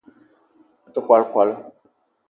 Me 0.83 0.89
te 0.93 0.99
kwal 1.05 1.23
kwala 1.31 1.55